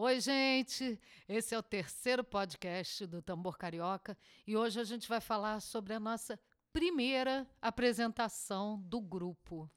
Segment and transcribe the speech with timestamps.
[0.00, 0.96] Oi, gente!
[1.28, 4.16] Esse é o terceiro podcast do Tambor Carioca
[4.46, 6.38] e hoje a gente vai falar sobre a nossa
[6.72, 9.68] primeira apresentação do grupo.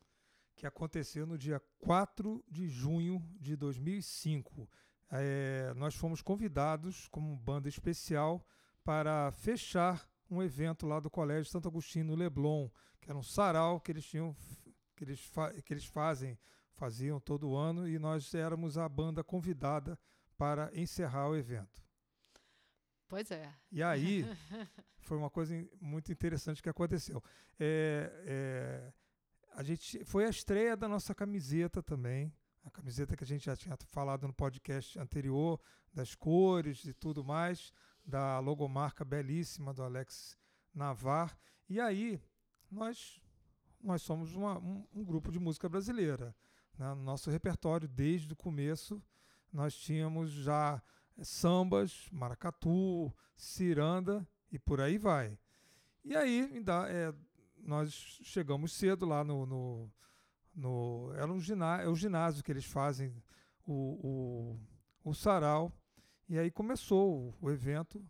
[0.56, 4.70] Que aconteceu no dia 4 de junho de 2005.
[5.10, 8.46] É, nós fomos convidados como banda especial
[8.84, 12.70] para fechar um evento lá do Colégio Santo Agostinho Leblon,
[13.02, 14.36] que era um sarau que eles tinham
[14.96, 15.32] que eles,
[15.66, 16.38] que eles fazem
[16.82, 20.00] faziam todo ano e nós éramos a banda convidada
[20.36, 21.80] para encerrar o evento.
[23.08, 23.54] Pois é.
[23.72, 24.26] E aí
[24.98, 27.24] foi uma coisa muito interessante que aconteceu.
[27.60, 28.94] É, é,
[29.54, 32.34] a gente foi a estreia da nossa camiseta também,
[32.64, 35.62] a camiseta que a gente já tinha falado no podcast anterior,
[35.94, 37.72] das cores e tudo mais,
[38.04, 40.36] da logomarca belíssima do Alex
[40.74, 41.38] Navar.
[41.70, 42.20] E aí
[42.72, 43.22] nós
[43.84, 46.36] nós somos uma, um, um grupo de música brasileira.
[46.78, 46.94] Né?
[46.94, 49.02] No nosso repertório, desde o começo,
[49.52, 50.82] nós tínhamos já
[51.22, 55.38] sambas, maracatu, ciranda e por aí vai.
[56.04, 57.14] E aí é,
[57.58, 59.92] nós chegamos cedo lá no, no,
[60.56, 63.22] no era um ginásio, é o ginásio que eles fazem
[63.66, 64.58] o,
[65.04, 65.72] o, o sarau.
[66.28, 68.04] E aí começou o, o evento.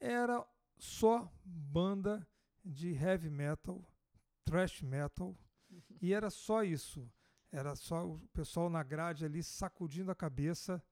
[0.00, 0.44] Era
[0.78, 2.26] só banda
[2.64, 3.84] de heavy metal,
[4.44, 5.36] thrash metal,
[6.00, 7.08] e era só isso.
[7.54, 10.82] Era só o pessoal na grade ali sacudindo a cabeça.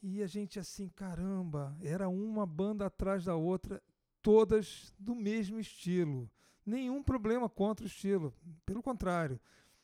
[0.00, 3.82] E a gente assim, caramba, era uma banda atrás da outra,
[4.22, 6.30] todas do mesmo estilo.
[6.64, 8.32] Nenhum problema contra o estilo,
[8.64, 9.40] pelo contrário.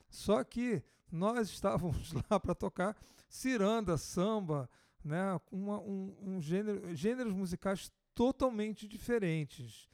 [0.08, 2.96] Só que nós estávamos lá para tocar
[3.28, 4.70] ciranda, samba,
[5.02, 9.88] né, uma, um, um gênero, gêneros musicais totalmente diferentes.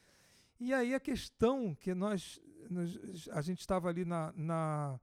[0.60, 2.38] E aí a questão que nós,
[2.68, 5.00] nós a gente estava ali na, na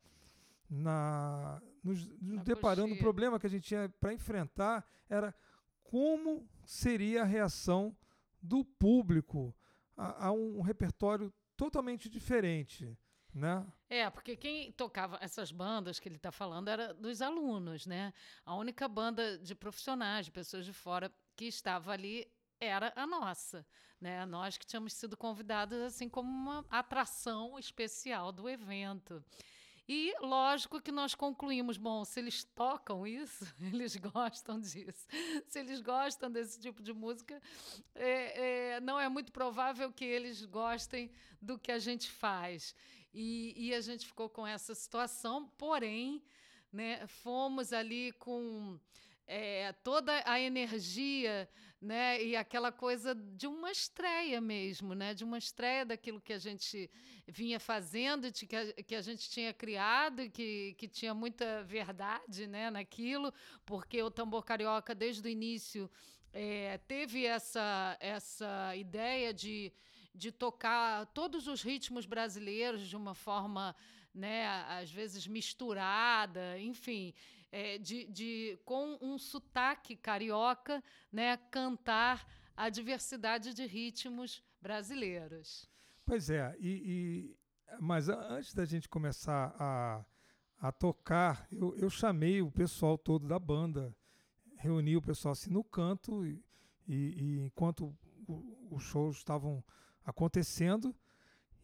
[0.72, 5.36] na, nos, nos deparando, o problema que a gente tinha para enfrentar era
[5.84, 7.94] como seria a reação
[8.42, 9.54] do público
[9.98, 12.98] a, a um repertório totalmente diferente.
[13.34, 13.66] Né?
[13.90, 18.14] É, porque quem tocava essas bandas que ele está falando era dos alunos, né?
[18.46, 22.30] A única banda de profissionais, de pessoas de fora que estava ali
[22.60, 23.66] era a nossa,
[24.02, 24.26] né?
[24.26, 29.24] Nós que tínhamos sido convidados assim como uma atração especial do evento.
[29.94, 35.06] E lógico que nós concluímos, bom, se eles tocam isso, eles gostam disso.
[35.46, 37.42] Se eles gostam desse tipo de música,
[37.94, 42.74] é, é, não é muito provável que eles gostem do que a gente faz.
[43.14, 46.24] E, e a gente ficou com essa situação, porém,
[46.72, 48.80] né, fomos ali com
[49.28, 51.48] é, toda a energia
[51.82, 56.38] né, e aquela coisa de uma estreia mesmo, né, de uma estreia daquilo que a
[56.38, 56.90] gente
[57.28, 62.46] vinha fazendo, de que, a, que a gente tinha criado, que, que tinha muita verdade
[62.46, 63.34] né, naquilo,
[63.66, 65.90] porque o tambor carioca, desde o início,
[66.32, 69.74] é, teve essa, essa ideia de,
[70.14, 73.76] de tocar todos os ritmos brasileiros de uma forma,
[74.14, 77.12] né, às vezes misturada, enfim,
[77.52, 82.26] é, de, de, com um sotaque carioca, né, cantar
[82.56, 85.70] a diversidade de ritmos brasileiros.
[86.06, 87.38] Pois é, e, e
[87.80, 90.06] mas antes da gente começar a,
[90.60, 93.96] a tocar, eu, eu chamei o pessoal todo da banda
[94.62, 96.40] reuni o pessoal assim no canto e,
[96.88, 97.96] e, enquanto
[98.70, 99.64] os shows estavam
[100.06, 100.96] acontecendo.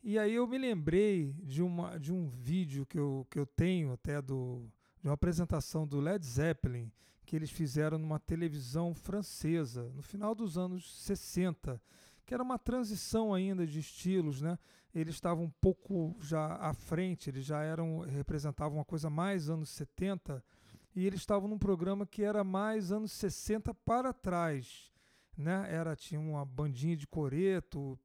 [0.03, 3.93] E aí eu me lembrei de, uma, de um vídeo que eu, que eu tenho
[3.93, 4.69] até do,
[5.07, 6.91] de uma apresentação do Led Zeppelin
[7.25, 11.81] que eles fizeram numa televisão francesa no final dos anos 60,
[12.25, 14.59] que era uma transição ainda de estilos, né?
[14.93, 19.69] Eles estavam um pouco já à frente, eles já eram representavam uma coisa mais anos
[19.69, 20.43] 70
[20.93, 24.91] e eles estavam num programa que era mais anos 60 para trás.
[25.37, 25.67] Né?
[25.69, 27.97] Era, tinha uma bandinha de coreto,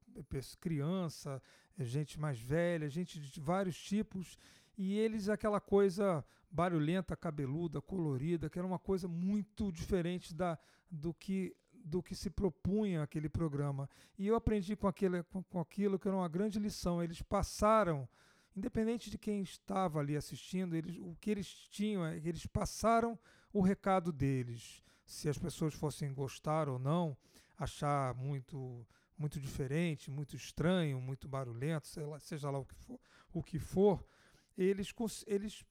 [0.60, 1.42] criança,
[1.80, 4.38] gente mais velha, gente de vários tipos,
[4.76, 10.58] e eles aquela coisa barulhenta, cabeluda, colorida, que era uma coisa muito diferente da,
[10.90, 11.54] do que
[11.84, 13.90] do que se propunha aquele programa.
[14.16, 17.02] E eu aprendi com, aquele, com, com aquilo que era uma grande lição.
[17.02, 18.08] Eles passaram
[18.56, 23.18] independente de quem estava ali assistindo, eles, o que eles tinham é que eles passaram
[23.52, 24.82] o recado deles.
[25.04, 27.16] Se as pessoas fossem gostar ou não,
[27.58, 28.86] achar muito
[29.18, 33.00] muito diferente, muito estranho, muito barulhento, lá, seja lá o que for,
[33.32, 34.04] o que for
[34.56, 34.92] eles,
[35.26, 35.64] eles,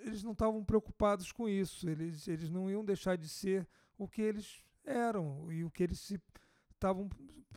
[0.00, 3.66] eles não estavam preocupados com isso, eles, eles não iam deixar de ser
[3.98, 6.12] o que eles eram e o que eles
[6.72, 7.08] estavam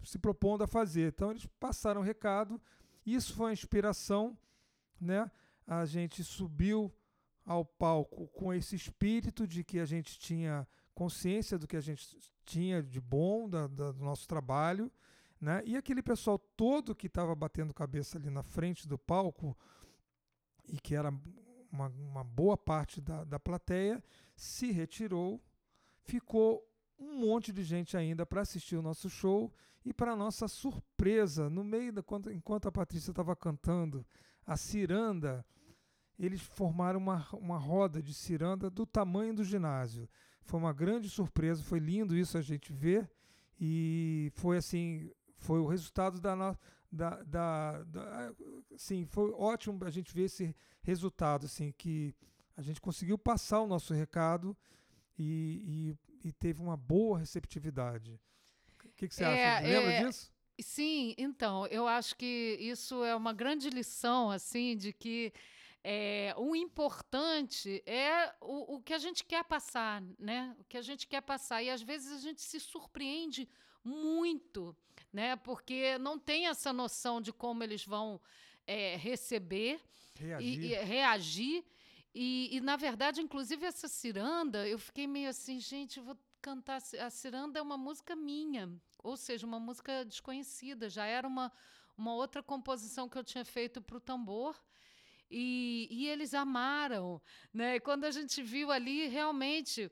[0.03, 1.13] se propondo a fazer.
[1.13, 2.61] Então eles passaram o recado,
[3.05, 4.37] isso foi uma inspiração
[4.99, 5.29] né?
[5.65, 6.93] A gente subiu
[7.45, 12.17] ao palco com esse espírito de que a gente tinha consciência do que a gente
[12.45, 14.91] tinha de bom da, da, do nosso trabalho,
[15.39, 15.61] né?
[15.65, 19.55] E aquele pessoal todo que estava batendo cabeça ali na frente do palco
[20.67, 21.13] e que era
[21.71, 24.03] uma, uma boa parte da, da plateia
[24.35, 25.41] se retirou,
[26.03, 26.63] ficou
[26.99, 29.53] um monte de gente ainda para assistir o nosso show
[29.85, 34.05] e para nossa surpresa, no meio da enquanto a Patrícia estava cantando
[34.45, 35.45] a ciranda,
[36.17, 40.09] eles formaram uma, uma roda de ciranda do tamanho do ginásio.
[40.41, 43.09] Foi uma grande surpresa, foi lindo isso a gente ver
[43.59, 46.57] e foi assim, foi o resultado da,
[46.91, 48.33] da, da, da
[48.77, 52.15] sim, foi ótimo a gente ver esse resultado assim que
[52.55, 54.55] a gente conseguiu passar o nosso recado
[55.17, 58.19] e, e, e teve uma boa receptividade.
[58.85, 59.67] O que, que você é, acha?
[59.67, 60.31] Lembra é, disso?
[60.59, 65.31] Sim, então, eu acho que isso é uma grande lição, assim, de que
[65.83, 70.55] é, o importante é o, o que a gente quer passar, né?
[70.59, 71.61] O que a gente quer passar.
[71.61, 73.47] E às vezes a gente se surpreende
[73.83, 74.75] muito,
[75.11, 75.35] né?
[75.35, 78.21] Porque não tem essa noção de como eles vão
[78.65, 79.81] é, receber
[80.15, 80.59] reagir.
[80.59, 81.65] E, e reagir.
[82.13, 86.81] E, e, na verdade, inclusive, essa ciranda, eu fiquei meio assim, gente, vou cantar.
[86.99, 88.69] A ciranda é uma música minha,
[89.03, 90.89] ou seja, uma música desconhecida.
[90.89, 91.51] Já era uma,
[91.97, 94.59] uma outra composição que eu tinha feito para o tambor.
[95.29, 97.21] E, e eles amaram,
[97.53, 97.75] né?
[97.75, 99.91] E quando a gente viu ali, realmente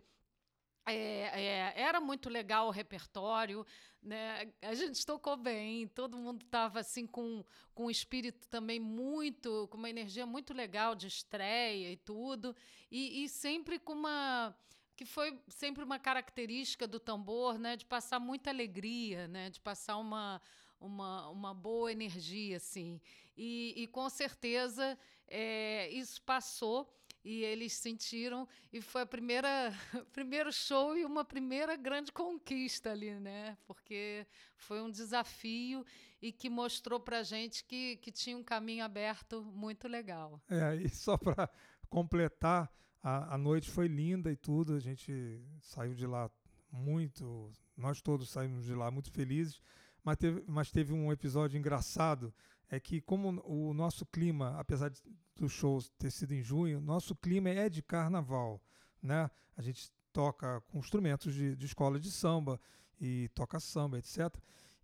[0.86, 3.66] é, é, era muito legal o repertório,
[4.02, 4.54] né?
[4.62, 7.44] A gente tocou bem, todo mundo estava assim com,
[7.74, 12.56] com um espírito também muito, com uma energia muito legal de estreia e tudo,
[12.92, 14.56] e, e sempre com uma
[14.96, 19.98] que foi sempre uma característica do tambor, né, de passar muita alegria, né, de passar
[19.98, 20.42] uma,
[20.80, 23.02] uma, uma boa energia, assim.
[23.36, 24.98] E, e com certeza
[25.28, 26.90] é, isso passou
[27.26, 29.74] e eles sentiram e foi a primeira
[30.14, 33.58] primeiro show e uma primeira grande conquista ali, né?
[33.66, 35.84] Porque foi um desafio
[36.22, 40.40] e que mostrou para gente que, que tinha um caminho aberto muito legal.
[40.48, 41.50] É, e só para
[41.90, 46.30] completar, a, a noite foi linda e tudo, a gente saiu de lá
[46.72, 49.60] muito, nós todos saímos de lá muito felizes,
[50.04, 52.32] mas teve, mas teve um episódio engraçado
[52.70, 55.02] é que como o nosso clima, apesar de,
[55.36, 58.62] dos shows ter sido em junho, nosso clima é de carnaval,
[59.02, 59.30] né?
[59.56, 62.60] A gente toca com instrumentos de, de escola de samba
[63.00, 64.34] e toca samba, etc.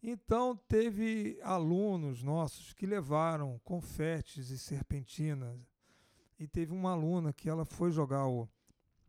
[0.04, 5.60] Então teve alunos nossos que levaram confetes e serpentinas
[6.40, 8.50] e teve uma aluna que ela foi jogar o,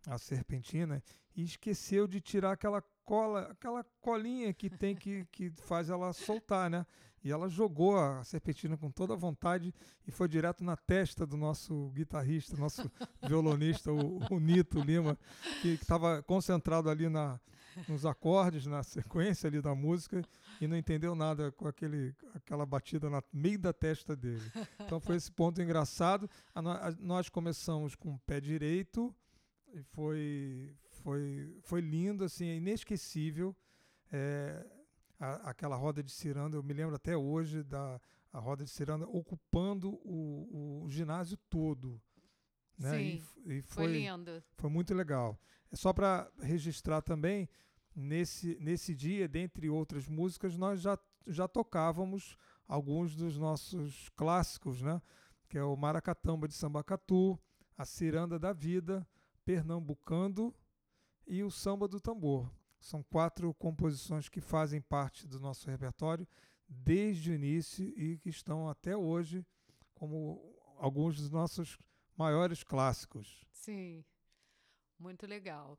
[0.07, 1.03] a serpentina
[1.35, 6.71] e esqueceu de tirar aquela cola, aquela colinha que tem que, que faz ela soltar,
[6.71, 6.87] né?
[7.25, 9.73] E ela jogou a serpentina com toda a vontade
[10.05, 12.91] e foi direto na testa do nosso guitarrista, nosso
[13.23, 15.17] violonista, o, o, Nito Lima,
[15.61, 17.41] que estava concentrado ali na,
[17.87, 20.21] nos acordes, na sequência ali da música
[20.61, 24.43] e não entendeu nada com aquele, aquela batida no meio da testa dele.
[24.81, 26.29] Então foi esse ponto engraçado.
[26.53, 29.15] A, a, nós começamos com o pé direito
[29.73, 33.57] e foi, foi, foi lindo, assim, é inesquecível.
[34.11, 34.67] É,
[35.19, 38.01] a, aquela roda de ciranda, eu me lembro até hoje da
[38.33, 42.01] a roda de ciranda ocupando o, o ginásio todo.
[42.79, 42.91] Né?
[42.91, 44.43] Sim, e, e foi, foi lindo.
[44.57, 45.39] Foi muito legal.
[45.71, 47.49] É só para registrar também,
[47.95, 52.37] nesse, nesse dia, dentre outras músicas, nós já, já tocávamos
[52.67, 55.01] alguns dos nossos clássicos, né?
[55.49, 57.39] que é o Maracatamba de Sambacatu,
[57.77, 59.07] a Ciranda da Vida,
[59.45, 60.55] Pernambucando
[61.27, 62.51] e o Samba do Tambor.
[62.81, 66.27] São quatro composições que fazem parte do nosso repertório
[66.69, 69.45] desde o início e que estão até hoje
[69.95, 71.79] como alguns dos nossos
[72.17, 73.45] maiores clássicos.
[73.53, 74.05] Sim,
[74.99, 75.79] muito legal.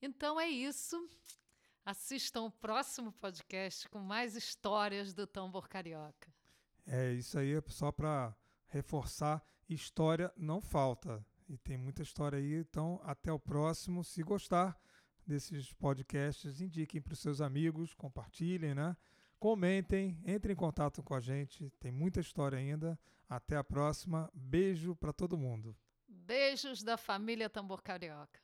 [0.00, 1.08] Então é isso.
[1.84, 6.32] Assistam o próximo podcast com mais histórias do tambor carioca.
[6.86, 8.36] É isso aí, só para
[8.68, 11.24] reforçar: história não falta.
[11.52, 14.02] E tem muita história aí, então até o próximo.
[14.02, 14.74] Se gostar,
[15.26, 18.96] desses podcasts, indiquem para os seus amigos, compartilhem, né?
[19.38, 21.68] Comentem, entrem em contato com a gente.
[21.78, 22.98] Tem muita história ainda.
[23.28, 24.30] Até a próxima.
[24.32, 25.76] Beijo para todo mundo.
[26.08, 28.40] Beijos da família Tambor Carioca.